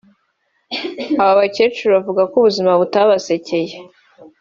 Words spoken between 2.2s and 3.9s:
ko ubuzima butabasekeye